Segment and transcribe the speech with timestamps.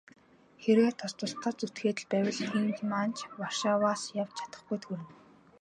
[0.61, 5.07] Хэрвээ тус тусдаа зүтгээд л байвал хэн маань ч Варшаваас явж чадахгүйд хүрнэ.